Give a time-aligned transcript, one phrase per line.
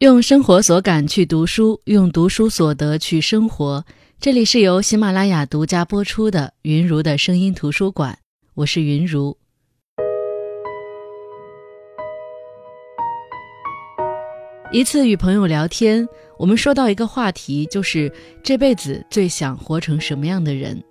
[0.00, 3.82] 用生活所感去读书，用读书所得去生活。
[4.20, 8.18] 这里是由喜马拉雅独家播出的云如的声音图书馆，
[8.52, 9.38] 我是云如。
[14.70, 16.06] 一次与朋友聊天，
[16.38, 20.84] 我们说到一个话题，就是这辈子最想活成什么样的人。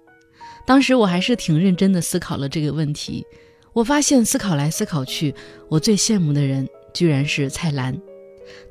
[0.66, 3.24] 当时我还是挺认真的思考了这个问题。
[3.72, 5.36] 我发现思考来思考去，
[5.70, 7.96] 我最羡慕的人居然是蔡澜。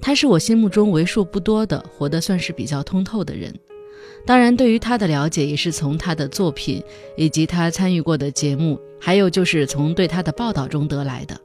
[0.00, 3.54] 他是我心目中为数不多的活得算是比较通透的人，
[4.26, 6.82] 当然，对于他的了解也是从他的作品
[7.16, 11.38] 以及他参与过的节目，还有就是从对他的报道中得来的。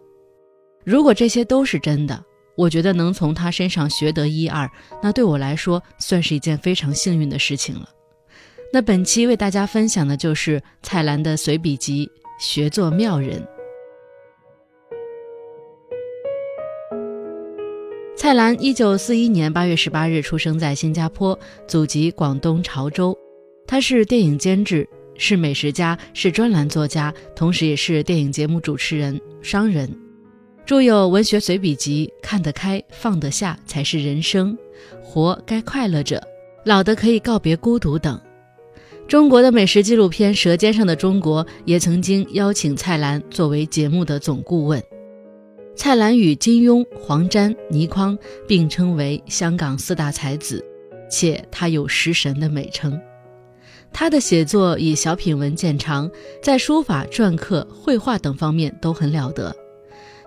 [0.86, 2.24] 如果这些都是真的，
[2.56, 4.70] 我觉得能从他身上学得一二，
[5.02, 7.90] 那对我来说算是一件非常幸运的事情了。
[8.72, 12.06] 那本期为大家分享的就是蔡澜的随笔集
[12.44, 13.42] 《学做妙人》。
[18.20, 23.18] 蔡澜，一九四一年八月十八日出生在新加坡，祖籍广东潮州。
[23.66, 29.90] 他是电影监制，是美食家，是专栏作家，同时也是电影节目主持人、商人。
[30.66, 34.52] 著有文学随笔集《看得开放得下才是人生》，
[35.02, 36.22] 活该快乐着，
[36.66, 38.20] 老的可以告别孤独等。
[39.08, 44.84] 中国的美食纪录片《舌尖上的中国》也曾经邀请蔡澜作为节目的总顾问。
[45.76, 48.18] 蔡澜与金庸、黄沾、倪匡
[48.48, 50.64] 并称为香港四大才子，
[51.10, 53.00] 且他有“食神”的美称。
[53.92, 56.12] 他的写作以小品文见长，
[56.44, 59.56] 在书法、篆刻、绘画等方面都很了得。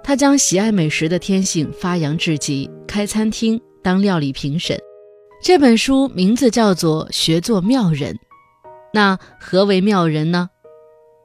[0.02, 4.76] 他将喜爱美食的天性发扬至极，开餐厅当料理评审。
[5.40, 8.14] 这本书名字叫做《学做妙人》，
[8.92, 10.48] 那何为妙人呢？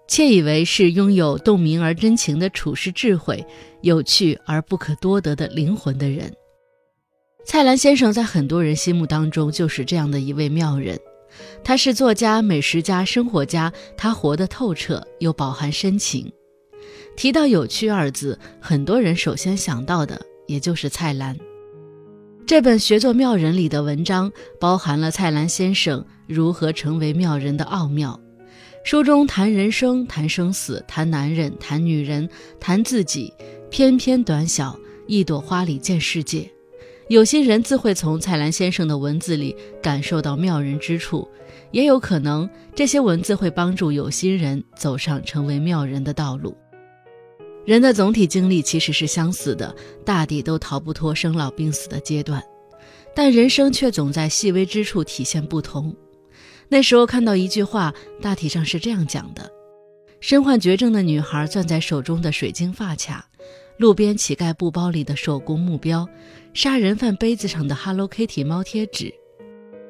[0.07, 3.45] 窃以为是拥有洞明而真情的处世智慧，
[3.87, 6.31] 有趣而不可多得的灵魂的人。
[7.45, 10.99] 蔡澜先生在很多人心目当中就是这样的一位妙人。
[11.63, 16.29] 他是作家、美食家、生活家，他活得透彻又饱含深情。
[17.15, 21.37] 提到“有趣”二字，很多人首先想到的也就是蔡澜。
[22.45, 28.19] 这本《学做妙人》里的文章，包含了蔡澜先生如何成为妙人的奥妙。
[28.83, 33.33] 书中谈人生，谈生死，谈男人，谈女人，谈自己，
[33.69, 36.49] 偏偏短小，一朵花里见世界。
[37.09, 41.27] 有心人自会从蔡澜先生的文字里感受到妙人之处，
[41.71, 46.55] 也有可能这些文字会帮助有心人走上成为妙人的道路。
[47.65, 52.41] 人的总体经历其实是相似的，大抵都逃不脱生老病死的阶段，
[53.13, 55.93] 但人生却总在细微之处体现不同。
[56.69, 59.49] 那时候看到一句话，大体上是这样讲的：
[60.19, 63.25] 身患绝症的女孩攥在手中的水晶发卡，
[63.77, 66.07] 路边乞丐布包里的手工目标，
[66.53, 69.13] 杀人犯杯子上的 Hello Kitty 猫贴纸。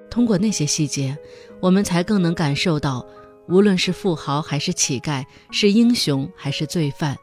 [0.09, 1.17] 通过那些细节，
[1.61, 3.05] 我们才更能感受到，
[3.47, 7.15] 无论是富豪还是乞丐，是英雄还是罪犯，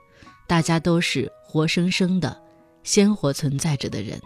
[0.46, 2.34] 大家都是活生生的、
[2.82, 4.18] 鲜活存在着的人。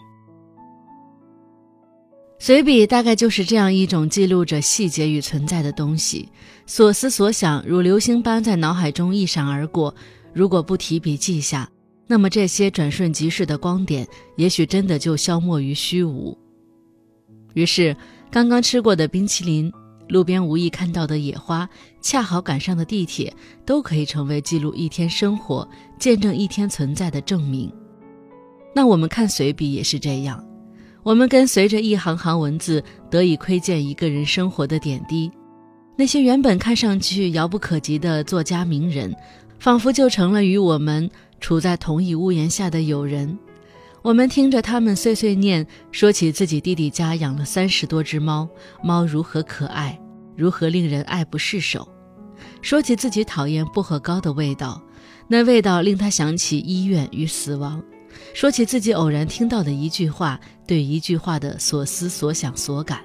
[2.38, 6.28] 随笔大概就是这样一种记录着细节与存在的东西，
[6.66, 9.92] 所思所想如流星般在脑海中一闪而过。
[10.32, 11.68] 如果不提笔记下，
[12.10, 16.36] 那么这些转瞬即逝的光点，也许真的就消磨于虚无。
[17.54, 17.94] 于是，
[18.30, 19.70] 刚刚吃过的冰淇淋，
[20.08, 21.68] 路边无意看到的野花，
[22.00, 23.32] 恰好赶上的地铁，
[23.66, 25.68] 都可以成为记录一天生活、
[25.98, 27.70] 见证一天存在的证明。
[28.74, 30.42] 那我们看随笔也是这样。
[31.02, 35.30] 我们跟随着一行行文字，得以窥见一个人生活的点滴。
[35.96, 39.14] 那些原本看上去遥不可及的作家名人，
[39.58, 41.10] 仿佛就成了与我们
[41.40, 43.38] 处在同一屋檐下的友人。
[44.02, 48.48] 我们听着他们碎碎念，说起自己弟弟家养了三十多只猫，
[48.82, 50.00] 猫如何可爱，
[50.36, 51.82] 如何令人爱不释手；
[52.62, 54.80] 说起自己讨厌薄荷膏的味道，
[55.26, 57.82] 那味道令他想起医院与死亡。
[58.32, 62.98] 说起自己偶然听到的一句话，对一句话的所思所想所感；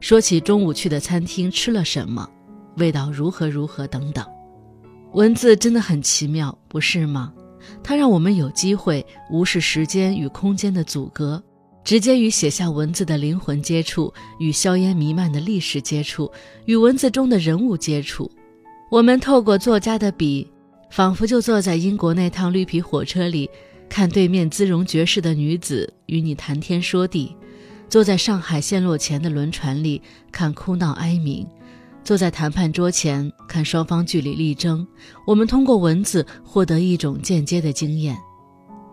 [0.00, 2.28] 说起中午去的餐厅吃了什么，
[2.76, 4.26] 味道如何如何等等。
[5.12, 7.32] 文字真的很奇妙，不是吗？
[7.82, 11.42] 它让我们有机会无视时间与空间的阻隔，
[11.84, 16.30] 直接与写下文字的灵魂接触，与硝烟弥漫的历史接触，
[16.66, 18.30] 与文字中的人物接触。
[18.90, 20.50] 我们透过作家的笔，
[20.90, 23.48] 仿佛就坐在英国那趟绿皮火车里。
[23.90, 27.34] 看对面姿容绝世的女子与你谈天说地，
[27.88, 31.46] 坐在上海陷落前的轮船里看哭闹哀鸣，
[32.08, 34.88] 坐在谈判桌前看双方据理力争。
[35.26, 38.16] 我们通过文字获得一种间接的经验，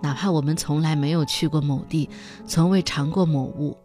[0.03, 2.09] 哪怕我们从来没有去过某地，
[2.45, 3.77] 从未尝过某物，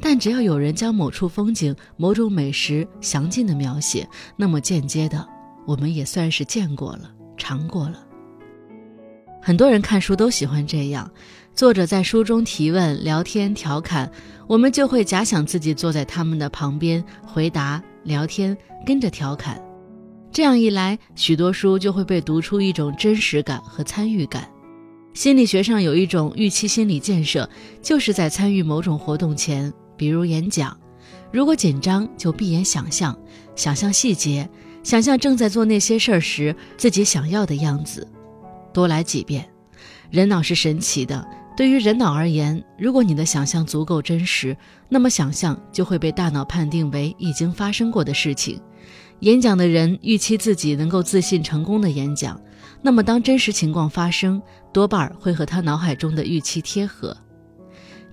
[0.00, 5.28] 但只要有人将某处风景、某种美食详尽的描写，那么间接的，
[5.66, 8.02] 我们也算是见过了、尝过了。
[9.42, 11.10] 很多人看书都喜欢这样，
[11.54, 14.10] 作者在书中提问、聊天、调侃，
[14.46, 18.56] 我们就会假想自己坐在他们的旁边，回答、聊天，
[18.86, 19.60] 跟着调侃。
[20.32, 24.48] 这样一来，许多书就会被读出一种真实感和参与感。
[25.12, 27.48] 心理学上有一种预期心理建设，
[27.82, 30.78] 就是在参与某种活动前，比如演讲，
[31.32, 33.18] 如果紧张，就闭眼想象，
[33.56, 34.48] 想象细节，
[34.84, 38.06] 想象正在做那些事儿时自己想要的样子。
[38.72, 39.48] 多来几遍，
[40.10, 41.26] 人脑是神奇的。
[41.60, 44.56] 对于人脑而言，如果你的想象足够真实，
[44.88, 48.58] 那么想象就会被大脑判定为已经发生过的事情。
[49.18, 52.40] 演讲的人预期自己能够自信成功的演讲，
[52.80, 54.40] 那么当真实情况发生，
[54.72, 57.14] 多半会和他脑海中的预期贴合。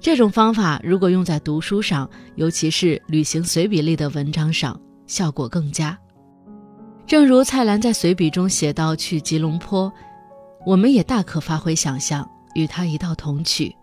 [0.02, 5.98] 这种方法如果用在读书上，尤其是旅行随笔类的文章上，效果更佳。
[7.06, 9.90] 正如蔡澜在随笔中写到：“去吉隆坡。”
[10.68, 13.74] 我们也大可发挥想象，与他一道同去。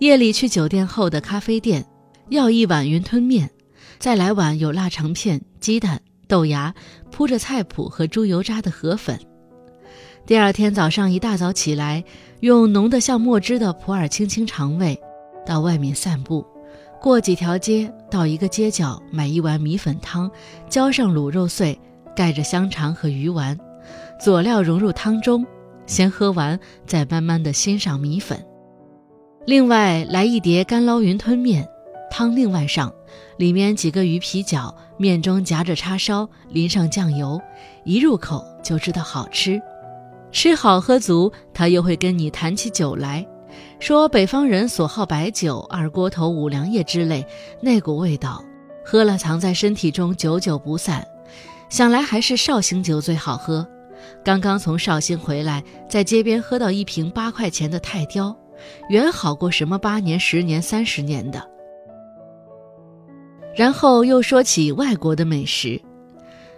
[0.00, 1.86] 夜里去酒店后的咖啡店，
[2.30, 3.48] 要一碗云吞面，
[4.00, 6.74] 再来碗有腊肠片、鸡蛋、豆芽，
[7.12, 9.16] 铺着菜谱和猪油渣的河粉。
[10.26, 12.02] 第二天早上一大早起来，
[12.40, 15.00] 用浓得像墨汁的普洱清清肠胃，
[15.46, 16.44] 到外面散步，
[17.00, 20.28] 过几条街，到一个街角买一碗米粉汤，
[20.68, 21.78] 浇上卤肉碎，
[22.16, 23.56] 盖着香肠和鱼丸，
[24.20, 25.46] 佐料融入汤中。
[25.86, 28.44] 先喝完，再慢慢的欣赏米粉。
[29.46, 31.68] 另外来一碟干捞云吞面，
[32.10, 32.92] 汤另外上，
[33.36, 37.40] 里面几个鱼皮饺，面中夹着叉烧，淋上酱油，
[37.84, 39.60] 一入口就知道好吃。
[40.30, 43.26] 吃好喝足，他又会跟你谈起酒来，
[43.80, 47.26] 说北方人所好白酒、二锅头、五粮液之类，
[47.60, 48.42] 那股味道，
[48.84, 51.06] 喝了藏在身体中，久久不散。
[51.68, 53.66] 想来还是绍兴酒最好喝。
[54.24, 58.36] 刚刚从绍兴回来，在街边喝到一瓶八块钱的泰雕，
[58.88, 61.42] 远好过什么八年、十年、三十年的。
[63.54, 65.80] 然后又说起外国的美食：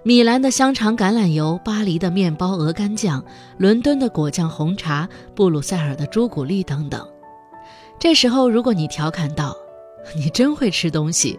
[0.04, 3.24] 米兰的香肠橄榄油，巴黎的面包鹅肝酱，
[3.58, 7.04] 伦敦的果酱红茶，布鲁塞尔的朱古力等等。
[7.98, 9.56] 这时候，如果你调侃道
[10.14, 11.38] ：“你真会吃东西”，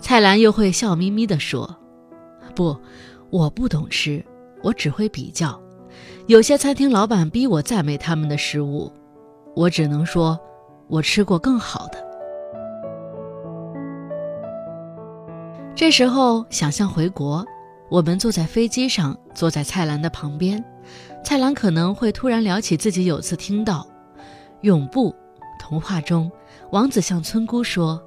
[0.00, 1.76] 蔡澜又会笑眯眯地说
[2.54, 2.76] ：“不，
[3.30, 4.24] 我不懂吃。”
[4.62, 5.60] 我只会比较，
[6.26, 8.92] 有些餐厅老板逼我赞美他们的食物，
[9.56, 10.38] 我只能说，
[10.88, 12.10] 我吃过更好的。
[15.74, 17.44] 这时候想象回国，
[17.88, 20.62] 我们坐在飞机上，坐在蔡澜的旁边，
[21.24, 23.86] 蔡澜可能会突然聊起自己有次听到，
[24.60, 25.14] 永不
[25.58, 26.30] 童话中，
[26.70, 28.02] 王子向村姑说：“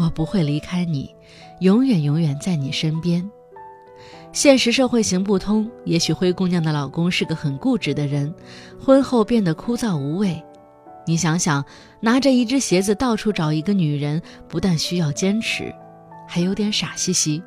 [0.00, 1.14] 我不会离开你，
[1.60, 3.28] 永远永远在你身边。”
[4.32, 8.32] 现实社会行不通，也许灰姑娘的老公是个很固执的人，
[8.80, 10.40] 婚后变得枯燥无味。
[11.04, 11.64] 你想想，
[12.00, 15.74] 拿着一只鞋子到处找一个女人，不但需要坚持，
[16.28, 17.42] 还有点傻兮兮。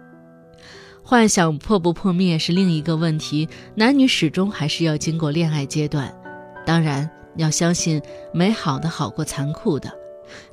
[1.01, 6.13] 幻想破不破灭是另一个问题，男女始终还是要经过恋爱阶段。
[6.65, 8.01] 当然，要相信
[8.33, 9.89] 美好的好过残酷的。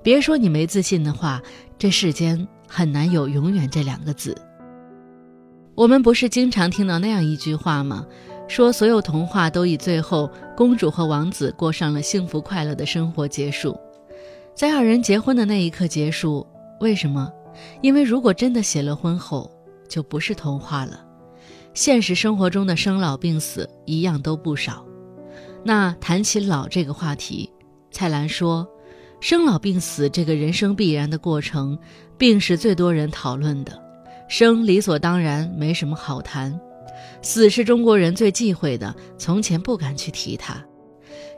[0.02, 1.42] 别说你没自信的话，
[1.76, 4.36] 这世间很难有永远这两个字。
[5.74, 8.06] 我们不是经常听到那样一句话吗？
[8.48, 13.78] 说所有童话都以最后公主和王子过上了幸福快乐的生活结束，
[14.54, 16.46] 在二人结婚的那一刻结束。
[16.80, 17.30] 为什么？
[17.80, 19.50] 因为如果真的写了婚后，
[19.88, 21.04] 就不是童话了。
[21.74, 24.84] 现实生活中的生老病死一样都不少。
[25.62, 27.48] 那谈起老这个话题，
[27.92, 28.66] 蔡澜说，
[29.20, 31.78] 生老病死这个人生必然的过程，
[32.18, 33.80] 病是最多人讨论的。
[34.30, 36.52] 生理所当然，没什么好谈；
[37.20, 40.64] 死是中国人最忌讳的，从前不敢去提它。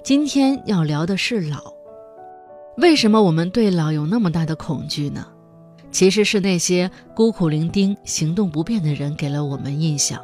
[0.04, 1.72] 今天要聊的是老。
[2.76, 5.26] 为什么我们对老有那么大的恐惧呢？
[5.90, 10.22] 其实是那些孤苦伶仃、行动不便的人给了我们印象，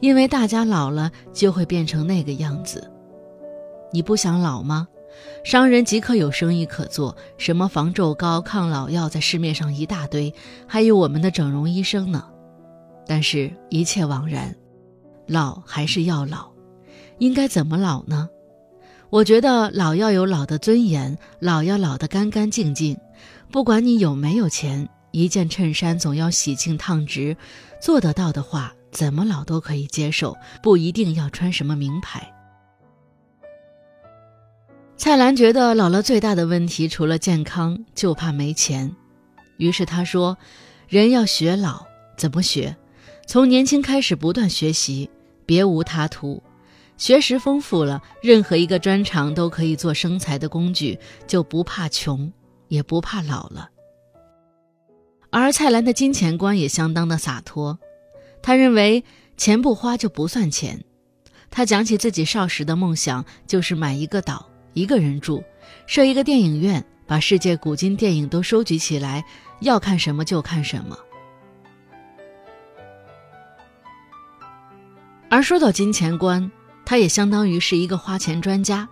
[0.00, 2.90] 因为大家老了就会变成那个样子。
[3.92, 4.88] 你不想老吗？
[5.44, 10.32] 商人即刻有生意可做，什么防皱膏、抗老药在市面上一大堆，
[10.68, 12.24] 还有我们的整容医生呢。
[13.06, 14.54] 但是，一切枉然，
[15.26, 16.52] 老还是要老，
[17.18, 18.28] 应该怎么老呢？
[19.10, 22.96] 我觉得老要有老的尊严，老要老得干干净净。
[23.50, 27.36] 不管你有没有钱，一件衬衫总要洗净烫直。
[27.80, 32.32] 做得到的话，怎么老都可以接受，不一定要穿什么名牌。
[35.02, 38.94] 蔡澜觉得老了最大的问题除了健康，就怕没钱。
[39.56, 40.38] 于是他说
[40.86, 41.84] ：“人要学老，
[42.16, 42.76] 怎么学？
[43.26, 45.10] 从年轻开始不断学习，
[45.44, 46.40] 别无他途。
[46.96, 52.32] 学识丰富了，任何一个专长都可以做生财的工具，就不怕穷，
[52.68, 53.70] 也不怕老了。”
[55.30, 57.80] 而蔡澜的金钱观也相当的洒脱，
[58.40, 59.02] 他认为
[59.36, 60.84] 钱不花就不算钱。
[61.50, 65.42] 他讲起自己少时的梦想，就是买一个岛，一个人住，
[65.86, 69.24] 设一个电影院，把世界古今电影都收集起来，
[69.60, 70.98] 要看什么就看什么。
[75.28, 76.50] 而说到金钱观，
[76.84, 78.88] 他也相当于是一个花钱专家。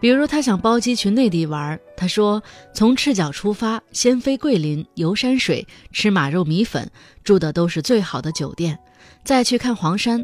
[0.00, 2.42] 比如他想包机去内地玩，他说
[2.74, 6.90] 从赤脚出发，先飞桂林，游山水，吃马肉米粉，
[7.22, 8.78] 住的都是最好的酒店，
[9.24, 10.22] 再去看黄山。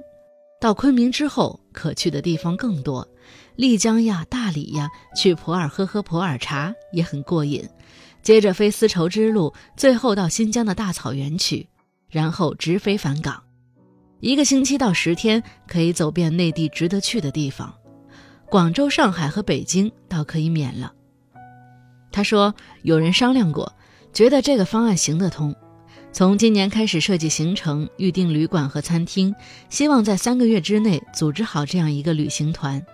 [0.61, 3.09] 到昆明之后，可去的地方更多，
[3.57, 7.67] 丽江呀、大理呀，去普洱喝喝普洱茶也很过瘾。
[8.23, 11.67] 接着飞丝绸之路，最后到新疆的大草原去，
[12.11, 13.43] 然后直飞返港，
[14.21, 17.75] 一个星期到十天可以走遍内地值得去的地方。
[18.51, 20.93] 广州、上海和北京倒可以免了。
[22.13, 23.73] 他说，有人商量过，
[24.13, 25.57] 觉得这个方案行得通。
[26.13, 29.35] 从今年开始设计行程、预订旅馆和餐厅，
[29.69, 32.85] 希望在三个月之内组织好这样一个旅行团。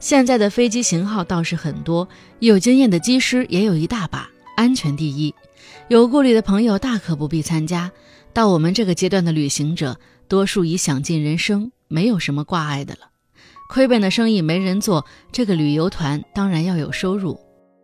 [0.00, 2.08] 现在的飞机型号倒是很多，
[2.40, 5.34] 有经验的机师也有一大把，安全第一。
[5.88, 7.90] 有顾虑的朋友大可不必参加。
[8.32, 13.10] 到我们这个阶段的旅行者，多数已享尽人生，没有什么挂碍的了。
[13.70, 17.38] 亏本的生意没人做，这个旅游团当然要有收入，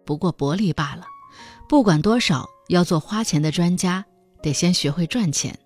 [0.05, 1.05] 不过薄利罢了。
[1.69, 4.05] 不管多少，要做花钱的专家，
[4.45, 5.59] 得先学会赚钱。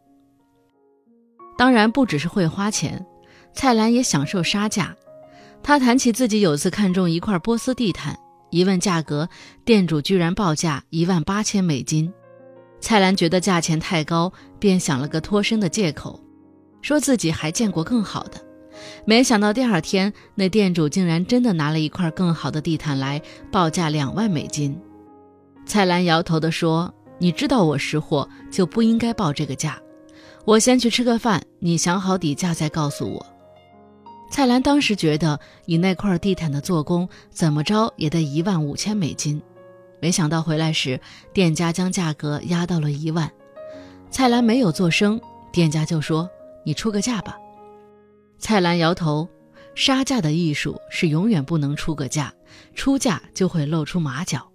[1.58, 3.04] 当然不只是会花钱，
[3.52, 4.94] 蔡澜也享受杀价。
[5.60, 8.16] 他谈起自己有次看中一块波斯地毯，
[8.50, 9.28] 一问价格，
[9.64, 12.12] 店主居然报价一万八千美金。
[12.80, 16.20] 蔡澜觉得价钱太高，便想了个脱身的借口，
[16.80, 18.40] 说自己还见过更好的。
[19.04, 23.20] 没想到第二天，那店主竟然真的拿了一块更好的地毯来，
[23.50, 24.80] 报价两万美金。
[25.66, 29.80] 蔡澜摇头地说：“你知道我识货，就不应该报这个价。
[30.44, 33.26] 我先去吃个饭，你想好底价再告诉我。”
[34.30, 39.40] 蔡澜当时觉得，以那块地毯的做工，怎么着也得一万五千美金。
[40.00, 41.00] 没想到回来时，
[41.32, 43.30] 店家将价格压到了一万。
[44.10, 45.20] 蔡澜没有做声，
[45.52, 46.30] 店家就说
[46.64, 47.36] ：“你出个价吧。”
[48.38, 49.28] 蔡澜摇头，
[49.74, 52.32] 杀价的艺术是永远不能出个价，
[52.74, 54.47] 出价就会露出马脚。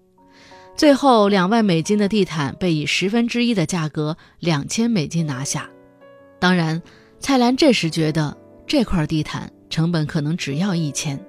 [0.75, 5.69] 最后两万美金的地毯被以十分之一的价格两千美金拿下。
[6.39, 6.81] 当然，
[7.19, 11.19] 蔡澜这时觉得这块地毯成本可能只要一千。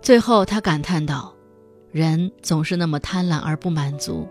[0.00, 1.34] 最后他感叹道
[1.92, 4.26] ：“人总是那么贪婪而不满足，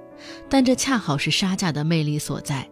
[0.50, 2.68] 但这恰好是杀价的魅力所在。”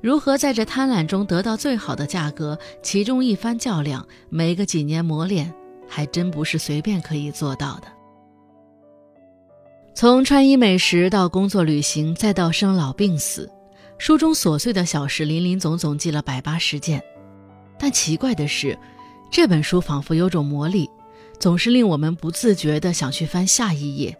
[0.00, 2.58] 如何在这贪婪中得到最好的价格？
[2.82, 5.52] 其中一番较量，没个几年磨练，
[5.88, 7.86] 还真不是随便可以做到的。
[9.94, 13.48] 从穿衣美食到工作旅行，再到生老病死，
[13.96, 17.00] 书中琐碎的小事林林总总记了百八十件。
[17.78, 18.76] 但奇怪的是，
[19.30, 20.90] 这本书仿佛有种魔力，
[21.38, 24.18] 总是令我们不自觉地想去翻下一页，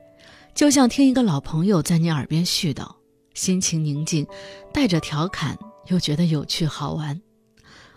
[0.55, 2.89] 就像听一个老朋友在你耳边絮叨，
[3.35, 4.25] 心情宁静，
[4.73, 5.59] 带着调侃。
[5.89, 7.21] 又觉得有趣好玩，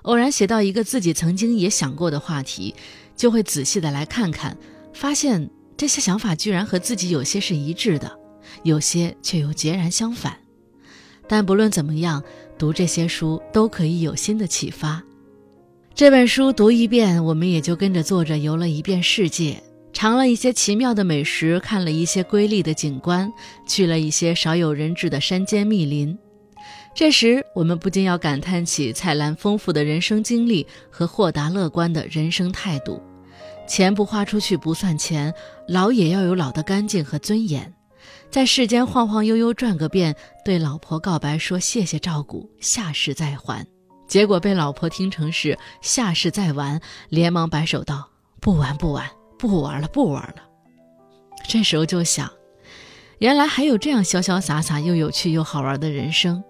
[0.01, 2.75] 偶然写到一个自己曾经也想过的话题，
[3.15, 4.57] 就会仔细的来看看，
[4.93, 8.11] 发现这些想法居然和自己有些是一致的，
[8.63, 10.35] 有些却又截然相反。
[11.27, 12.23] 但不论怎么样，
[12.57, 15.03] 读这些书都可以有新的启发。
[15.93, 19.61] 这本书读一遍，我们也就跟着作者游了一遍世界，
[19.93, 23.31] 尝了一些奇妙的美食，看了一些瑰丽的景观，
[23.67, 26.17] 去了一些少有人知的山间密林。
[26.95, 33.01] 这时，我们不禁要感叹起蔡澜丰富的人生经历和豁达乐观的人生态度。
[33.67, 35.33] 钱不花出去不算钱，
[35.67, 37.73] 老也要有老的干净和尊严。
[38.29, 43.65] 在世间晃晃悠悠转个遍，对老婆告白说谢谢照顾，下世再还。
[44.07, 48.09] 结果被老婆听成是下世再玩，连忙摆手道
[48.39, 49.05] ：“不玩不玩
[49.37, 50.43] 不玩了不玩了。”
[51.47, 52.31] 这时候就想，
[53.19, 56.41] 原来还有这样潇潇洒洒又有趣又好玩的人生。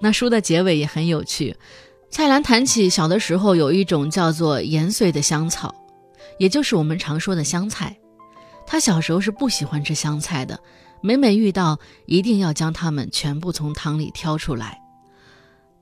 [0.00, 1.56] 那书的结尾也很有趣，
[2.10, 5.74] 蔡澜谈起小的时候有一种叫做盐穗的香草，
[6.38, 7.96] 也就是我们常说的香菜。
[8.66, 10.58] 他小时候是不喜欢吃香菜的，
[11.00, 14.78] 每每遇到一定要将它们全部从汤里挑出来。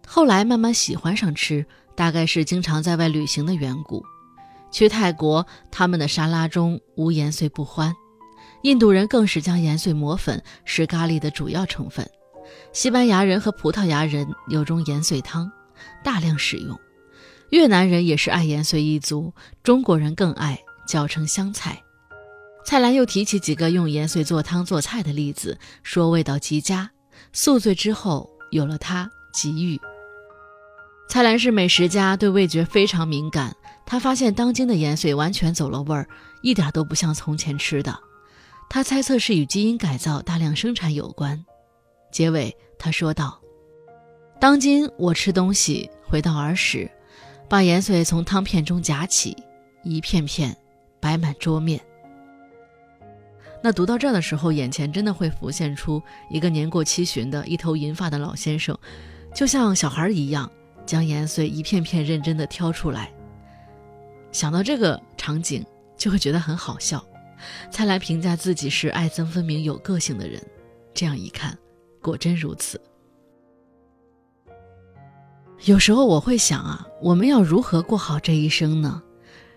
[0.06, 4.04] 后来慢慢喜欢上吃，大概是经常在外旅行的缘故。
[4.70, 7.92] 去泰国，他们的沙拉中无盐碎不欢。
[8.62, 12.08] 印度人更是将盐碎磨粉，是咖喱的主要成分。
[12.72, 15.50] 西班牙人和葡萄牙人有种盐碎汤，
[16.04, 16.78] 大量使用。
[17.50, 21.82] 越南人也是爱盐碎一族，中国人更爱，叫成香菜。
[22.64, 26.90] 蔡澜又提起几个用盐碎做汤做菜的例子，说味道极佳。
[27.32, 29.80] 宿醉之后有了它，极欲。
[31.08, 33.54] 蔡澜是美食家，对味觉非常敏感。
[33.86, 36.08] 他发现当今的盐碎完全走了味儿，
[36.42, 37.96] 一点都不像从前吃的。
[38.68, 41.44] 他猜测是与基因改造大量生产有关。
[42.10, 43.40] 结尾他说道
[44.40, 46.90] ：“当今我吃东西回到儿时，
[47.48, 49.36] 把盐碎从汤片中夹起，
[49.82, 50.56] 一片片
[51.00, 51.80] 摆满桌面。”
[53.62, 56.00] 那读到这的时候，眼前真的会浮现出
[56.30, 58.78] 一个年过七旬的一头银发的老先生，
[59.34, 60.50] 就像小孩一样，
[60.84, 63.12] 将盐碎一片片认真的挑出来。
[64.30, 65.64] 想到这个场景，
[65.96, 67.04] 就会觉得很好笑。
[67.70, 70.40] 蔡澜评价自己是爱憎分明、有个性的人，
[70.94, 71.56] 这样一看，
[72.00, 72.80] 果真如此。
[75.66, 79.02] 有时候我会想啊，我们要如何过好这一生呢？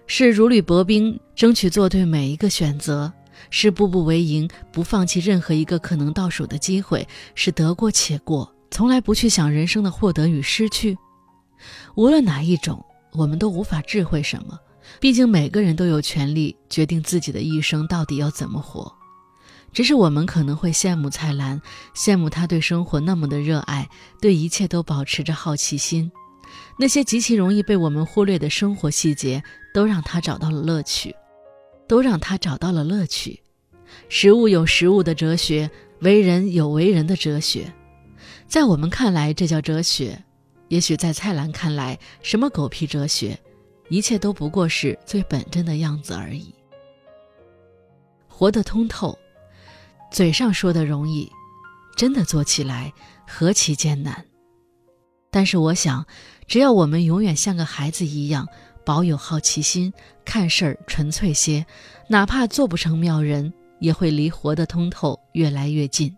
[0.07, 3.11] 是如履薄冰，争取做对每一个选择；
[3.51, 10.97] 是步步为营，不放弃任何一个可能到手的机会；是得过且过，从来不去想人生的获得与失去。
[11.93, 14.57] 无论哪一种，我们都无法智慧什么。
[14.99, 18.91] 毕竟每个人都有权利决定自己的一生到底要怎么活，
[19.71, 21.61] 只是我们可能会羡慕蔡澜，
[21.95, 26.11] 羡慕他对生活那么的热爱，对一切都保持着好奇心。
[26.77, 31.15] 那些极其容易被我们忽略的生活细节，都让他找到了乐趣，
[31.87, 33.39] 都让他找到了乐趣。
[34.07, 35.69] 食物有食物的哲学，
[36.01, 37.71] 为人有为人的哲学。
[38.47, 40.17] 在我们看来，这叫哲学；
[40.69, 43.37] 也许在蔡澜看来，什么狗屁哲学？
[43.89, 46.53] 一切都不过是最本真的样子而已。
[48.27, 49.17] 活得通透，
[50.11, 51.31] 嘴上说的容易，
[51.95, 52.91] 真的做起来
[53.27, 54.25] 何其艰难。
[55.31, 56.05] 但是我想，
[56.47, 58.47] 只要我们永远像个孩子一样，
[58.85, 59.93] 保有好奇心，
[60.25, 61.65] 看事儿纯粹些，
[62.07, 66.15] 哪怕做不成妙人，也会离活得通透越来越近。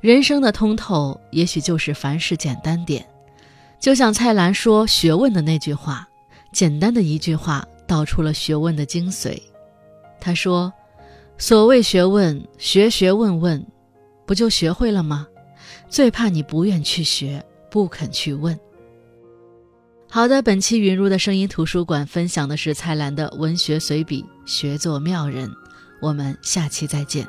[0.00, 3.06] 人生的通透，也许就是凡事简单点。
[3.80, 6.08] 就像蔡澜说学问的那句话。
[6.50, 9.38] 简单的一句话道出了学问的精髓。
[10.18, 10.72] 他说
[11.40, 13.64] ：“所谓学问，学学问问，
[14.26, 15.26] 不就学会了吗？
[15.88, 18.58] 最怕你不愿去学，不肯去问。”
[20.10, 25.48] 好的，本期云如的声音图书馆分享的是蔡澜的文学随笔《学做妙人》，
[26.02, 27.24] 我们下期再见。